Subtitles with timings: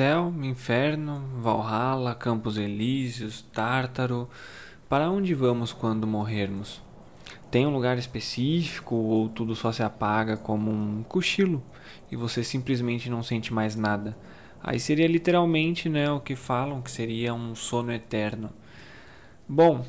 [0.00, 4.30] Céu, Inferno, Valhalla, Campos Elíseos, Tártaro.
[4.88, 6.80] Para onde vamos quando morrermos?
[7.50, 11.62] Tem um lugar específico ou tudo só se apaga como um cochilo
[12.10, 14.16] e você simplesmente não sente mais nada?
[14.62, 18.48] Aí seria literalmente né, o que falam que seria um sono eterno.
[19.46, 19.84] Bom,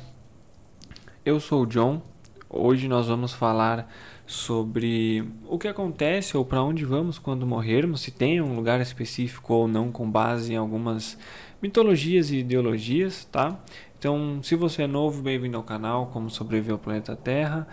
[1.24, 2.02] eu sou o John.
[2.50, 3.90] Hoje nós vamos falar
[4.26, 9.54] sobre o que acontece ou para onde vamos quando morrermos, se tem um lugar específico
[9.54, 11.18] ou não, com base em algumas
[11.60, 13.60] mitologias e ideologias, tá?
[13.98, 17.68] Então, se você é novo, bem-vindo ao canal Como Sobreviver ao Planeta Terra.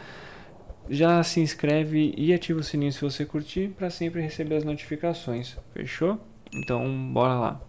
[0.89, 5.57] Já se inscreve e ativa o sininho se você curtir para sempre receber as notificações.
[5.73, 6.19] Fechou?
[6.53, 7.68] Então, bora lá.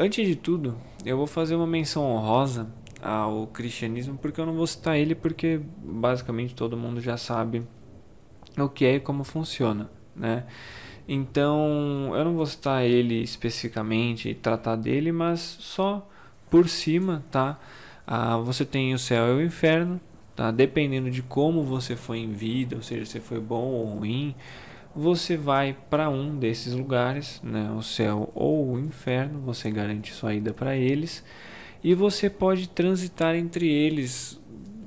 [0.00, 2.68] Antes de tudo, eu vou fazer uma menção honrosa
[3.02, 7.66] ao cristianismo, porque eu não vou citar ele, porque basicamente todo mundo já sabe
[8.56, 10.44] o que é e como funciona, né?
[11.08, 16.08] Então, eu não vou citar ele especificamente e tratar dele, mas só
[16.48, 17.58] por cima, tá?
[18.06, 20.00] Ah, você tem o céu e o inferno,
[20.36, 20.52] tá?
[20.52, 24.36] Dependendo de como você foi em vida, ou seja, se foi bom ou ruim,
[24.98, 30.34] você vai para um desses lugares, né, o céu ou o inferno, você garante sua
[30.34, 31.24] ida para eles
[31.84, 34.40] e você pode transitar entre eles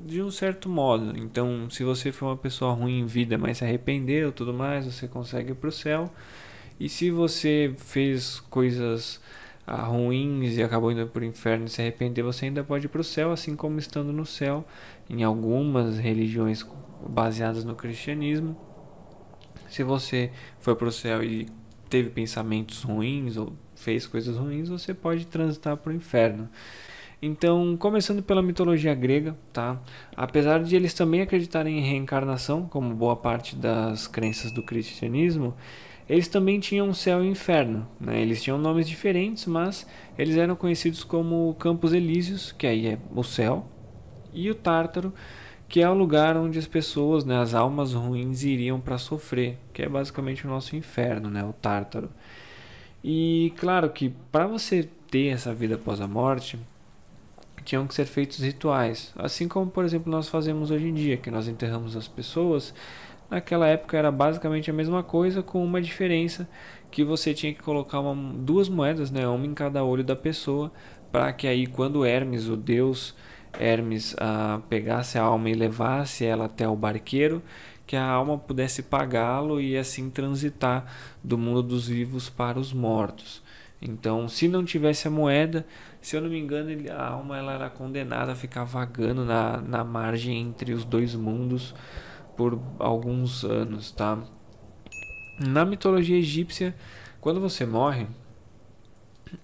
[0.06, 1.18] de um certo modo.
[1.18, 5.08] Então, se você for uma pessoa ruim em vida, mas se arrependeu, tudo mais, você
[5.08, 6.12] consegue ir para o céu.
[6.78, 9.22] E se você fez coisas
[9.66, 12.90] ah, ruins e acabou indo para o inferno e se arrepender, você ainda pode ir
[12.90, 14.66] para o céu, assim como estando no céu
[15.10, 16.68] em algumas religiões
[17.08, 18.71] baseadas no cristianismo
[19.72, 21.48] se você foi para o céu e
[21.90, 26.50] teve pensamentos ruins ou fez coisas ruins, você pode transitar para o inferno.
[27.22, 29.80] Então, começando pela mitologia grega, tá?
[30.16, 35.54] Apesar de eles também acreditarem em reencarnação, como boa parte das crenças do cristianismo,
[36.10, 37.88] eles também tinham céu e inferno.
[38.00, 38.22] Né?
[38.22, 39.86] Eles tinham nomes diferentes, mas
[40.18, 43.68] eles eram conhecidos como Campos Elíseos, que aí é o céu,
[44.34, 45.14] e o Tártaro,
[45.72, 49.82] que é o lugar onde as pessoas, né, as almas ruins iriam para sofrer, que
[49.82, 52.10] é basicamente o nosso inferno, né, o Tártaro.
[53.02, 56.60] E claro que para você ter essa vida após a morte,
[57.64, 61.32] tinham que ser feitos rituais, assim como por exemplo nós fazemos hoje em dia, que
[61.32, 62.74] nós enterramos as pessoas.
[63.30, 66.50] Naquela época era basicamente a mesma coisa, com uma diferença
[66.92, 70.70] que você tinha que colocar uma, duas moedas, né, uma em cada olho da pessoa,
[71.14, 73.16] para que aí quando Hermes, o deus
[73.60, 77.42] Hermes ah, pegasse a alma e levasse ela até o barqueiro,
[77.86, 80.86] que a alma pudesse pagá-lo e assim transitar
[81.24, 83.44] do mundo dos vivos para os mortos.
[83.82, 85.66] Então, se não tivesse a moeda,
[86.00, 89.84] se eu não me engano, a alma ela era condenada a ficar vagando na, na
[89.84, 91.74] margem entre os dois mundos
[92.38, 94.20] por alguns anos, tá?
[95.40, 96.76] Na mitologia egípcia,
[97.20, 98.08] quando você morre,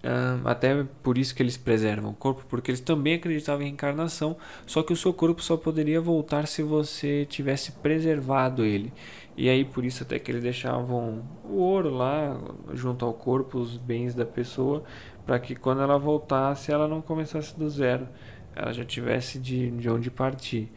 [0.03, 4.35] Uh, até por isso que eles preservam o corpo, porque eles também acreditavam em reencarnação,
[4.65, 8.91] só que o seu corpo só poderia voltar se você tivesse preservado ele.
[9.37, 12.37] E aí por isso até que eles deixavam o ouro lá
[12.73, 14.83] junto ao corpo, os bens da pessoa,
[15.25, 18.09] para que quando ela voltasse ela não começasse do zero,
[18.55, 20.69] ela já tivesse de, de onde partir.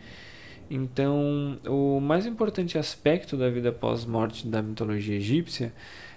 [0.70, 5.72] Então, o mais importante aspecto da vida pós-morte da mitologia egípcia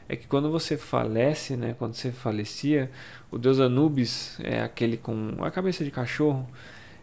[0.07, 2.91] é que quando você falece, né, quando você falecia,
[3.31, 6.47] o deus Anubis, é aquele com a cabeça de cachorro,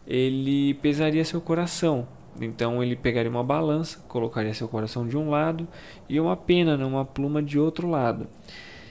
[0.07, 2.07] ele pesaria seu coração.
[2.41, 5.67] Então ele pegaria uma balança, colocaria seu coração de um lado
[6.09, 8.29] e uma pena, né, uma pluma de outro lado.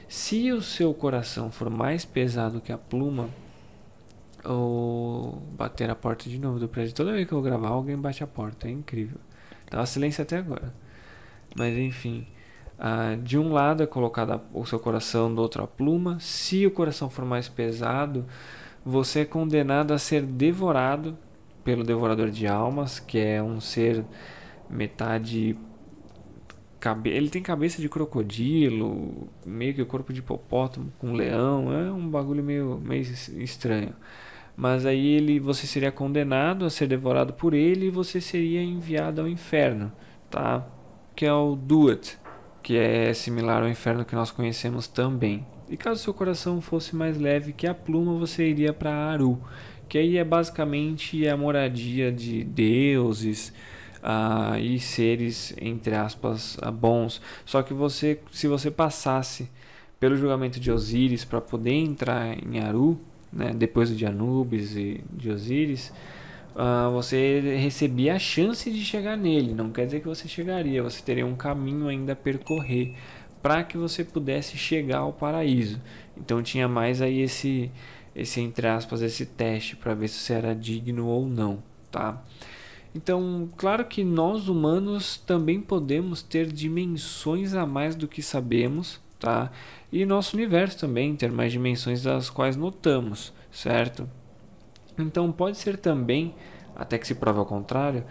[0.08, 3.30] Se o seu coração for mais pesado que a pluma,
[4.44, 8.24] ou bater a porta de novo do prédio, toda vez que eu gravar, alguém bate
[8.24, 9.18] a porta, é incrível.
[9.70, 10.74] Tava silêncio até agora.
[11.56, 12.26] Mas enfim.
[12.82, 16.18] Ah, de um lado é colocado o seu coração, do outro a pluma.
[16.22, 18.26] Se o coração for mais pesado,
[18.86, 21.18] você é condenado a ser devorado
[21.62, 24.06] pelo devorador de almas, que é um ser
[24.70, 25.58] metade
[27.04, 32.08] ele tem cabeça de crocodilo, meio que o corpo de hipopótamo com leão, é um
[32.08, 33.94] bagulho meio, meio estranho.
[34.56, 39.20] Mas aí ele, você seria condenado a ser devorado por ele e você seria enviado
[39.20, 39.92] ao inferno,
[40.30, 40.66] tá?
[41.14, 42.18] Que é o Duat
[42.62, 45.46] que é similar ao inferno que nós conhecemos também.
[45.70, 49.40] E caso seu coração fosse mais leve que a pluma, você iria para Aru,
[49.88, 53.54] que aí é basicamente a moradia de deuses
[54.04, 57.22] uh, e seres entre aspas uh, bons.
[57.46, 59.50] Só que você, se você passasse
[60.00, 63.00] pelo julgamento de Osíris para poder entrar em Aru,
[63.32, 65.94] né, depois de Anubis e de Osíris,
[66.60, 69.54] uh, você recebia a chance de chegar nele.
[69.54, 72.96] Não quer dizer que você chegaria, você teria um caminho ainda a percorrer
[73.42, 75.82] para que você pudesse chegar ao paraíso.
[76.18, 77.72] Então tinha mais aí esse,
[78.14, 82.22] esse entre aspas, esse teste para ver se você era digno ou não, tá?
[82.94, 89.52] Então, claro que nós humanos também podemos ter dimensões a mais do que sabemos, tá?
[89.92, 94.10] E nosso universo também ter mais dimensões das quais notamos, certo?
[95.00, 96.36] Então, pode ser também,
[96.76, 98.04] até que se prove ao contrário,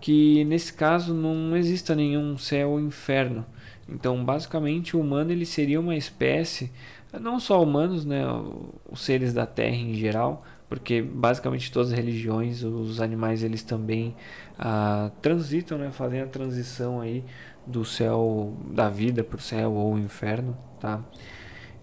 [0.00, 3.44] que nesse caso não exista nenhum céu ou inferno.
[3.88, 6.72] Então, basicamente, o humano ele seria uma espécie,
[7.20, 8.24] não só humanos, né,
[8.90, 14.16] os seres da Terra em geral, porque basicamente todas as religiões, os animais eles também
[14.58, 17.24] ah, transitam, né, fazem a transição aí
[17.66, 21.02] do céu da vida para o céu ou inferno, tá?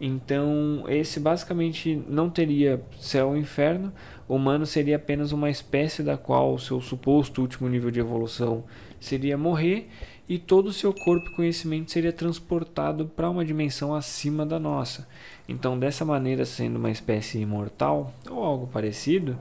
[0.05, 3.93] Então esse basicamente não teria céu ou inferno,
[4.27, 8.65] o humano seria apenas uma espécie da qual o seu suposto último nível de evolução
[8.99, 9.87] seria morrer
[10.27, 15.07] e todo o seu corpo e conhecimento seria transportado para uma dimensão acima da nossa.
[15.47, 19.37] Então, dessa maneira, sendo uma espécie imortal ou algo parecido,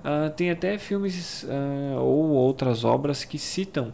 [0.00, 3.92] uh, tem até filmes uh, ou outras obras que citam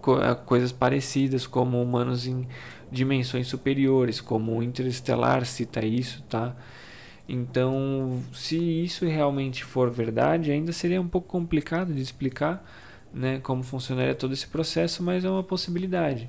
[0.00, 2.46] co ah, coisas parecidas, como humanos em
[2.92, 6.54] dimensões superiores, como o Interestelar cita isso, tá?
[7.28, 12.64] Então, se isso realmente for verdade, ainda seria um pouco complicado de explicar
[13.12, 16.28] né, como funcionaria todo esse processo, mas é uma possibilidade.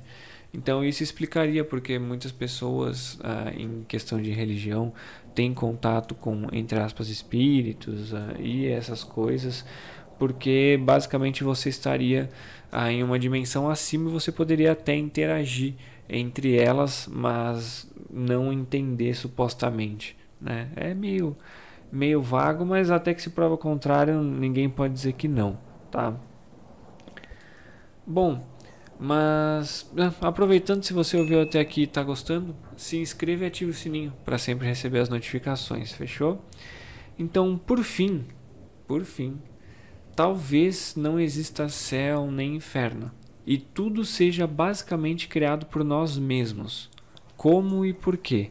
[0.54, 4.92] Então isso explicaria porque muitas pessoas, ah, em questão de religião,
[5.34, 9.64] têm contato com, entre aspas, espíritos ah, e essas coisas,
[10.18, 12.30] porque basicamente você estaria
[12.70, 15.74] ah, em uma dimensão acima e você poderia até interagir
[16.08, 20.16] entre elas, mas não entender supostamente.
[20.40, 20.68] Né?
[20.76, 21.36] É meio,
[21.90, 25.58] meio vago, mas até que se prova o contrário, ninguém pode dizer que não.
[25.90, 26.14] Tá?
[28.06, 28.44] Bom,
[28.98, 33.70] mas ah, aproveitando, se você ouviu até aqui e está gostando, se inscreva e ative
[33.70, 36.42] o sininho para sempre receber as notificações, fechou?
[37.18, 38.24] Então, por fim,
[38.86, 39.38] por fim,
[40.14, 43.10] talvez não exista céu nem inferno
[43.46, 46.90] e tudo seja basicamente criado por nós mesmos.
[47.36, 48.50] Como e por quê?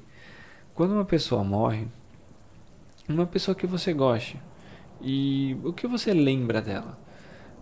[0.73, 1.87] Quando uma pessoa morre,
[3.07, 4.39] uma pessoa que você goste,
[5.01, 7.03] e o que você lembra dela?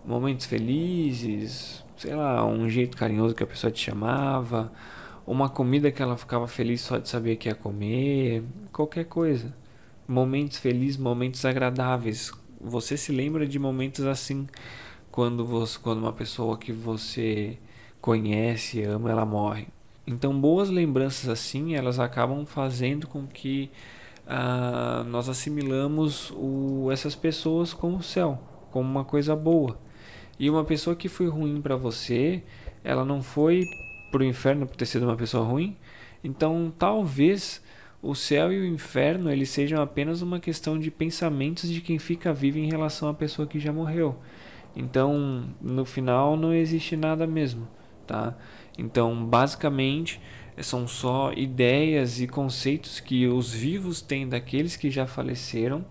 [0.05, 4.71] momentos felizes, sei lá, um jeito carinhoso que a pessoa te chamava,
[5.25, 9.55] uma comida que ela ficava feliz só de saber que ia comer, qualquer coisa.
[10.07, 12.31] Momentos felizes, momentos agradáveis.
[12.63, 14.47] Você se lembra de momentos assim
[15.11, 17.57] quando você, quando uma pessoa que você
[17.99, 19.67] conhece, ama, ela morre.
[20.05, 23.71] Então, boas lembranças assim, elas acabam fazendo com que
[24.27, 28.39] ah, nós assimilamos o, essas pessoas com o céu,
[28.71, 29.77] como uma coisa boa.
[30.39, 32.43] E uma pessoa que foi ruim para você,
[32.83, 33.63] ela não foi
[34.11, 35.75] pro inferno por ter sido uma pessoa ruim.
[36.23, 37.61] Então, talvez
[38.01, 42.33] o céu e o inferno eles sejam apenas uma questão de pensamentos de quem fica
[42.33, 44.17] vivo em relação à pessoa que já morreu.
[44.75, 47.67] Então, no final não existe nada mesmo,
[48.07, 48.35] tá?
[48.77, 50.19] Então, basicamente,
[50.61, 55.85] são só ideias e conceitos que os vivos têm daqueles que já faleceram.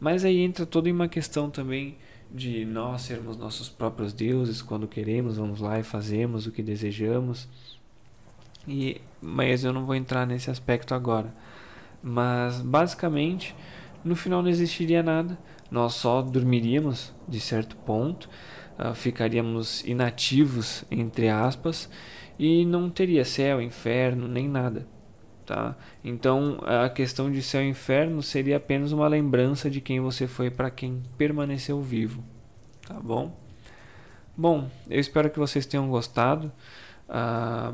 [0.00, 1.96] Mas aí entra toda uma questão também
[2.30, 7.48] de nós sermos nossos próprios deuses quando queremos, vamos lá e fazemos o que desejamos.
[8.68, 11.32] E mas eu não vou entrar nesse aspecto agora.
[12.02, 13.54] Mas basicamente,
[14.04, 15.36] no final não existiria nada.
[15.70, 18.28] Nós só dormiríamos de certo ponto,
[18.78, 21.90] uh, ficaríamos inativos entre aspas
[22.38, 24.86] e não teria céu, inferno, nem nada
[25.48, 25.74] tá?
[26.04, 30.50] Então, a questão de céu e inferno seria apenas uma lembrança de quem você foi
[30.50, 32.22] para quem permaneceu vivo,
[32.86, 33.34] tá bom?
[34.36, 36.52] Bom, eu espero que vocês tenham gostado.
[37.08, 37.72] Ah,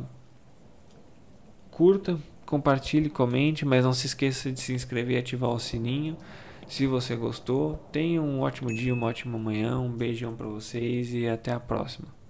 [1.74, 6.16] curta, compartilhe, comente, mas não se esqueça de se inscrever e ativar o sininho.
[6.68, 11.28] Se você gostou, tenha um ótimo dia, uma ótima manhã, um beijão para vocês e
[11.28, 12.23] até a próxima.